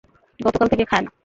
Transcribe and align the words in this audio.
গতকাল 0.39 0.67
থেকে 0.71 0.83
খায়না। 0.85 1.11